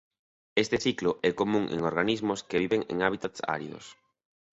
Este 0.63 0.77
ciclo 0.85 1.11
é 1.29 1.31
común 1.39 1.63
en 1.75 1.79
organismos 1.91 2.39
que 2.49 2.61
viven 2.63 2.81
en 2.91 2.97
hábitats 3.05 3.39
áridos. 3.57 3.85